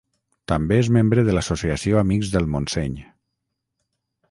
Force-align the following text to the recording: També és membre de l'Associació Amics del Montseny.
També 0.51 0.79
és 0.83 0.89
membre 0.95 1.25
de 1.27 1.35
l'Associació 1.35 2.01
Amics 2.03 2.33
del 2.37 2.51
Montseny. 2.57 2.99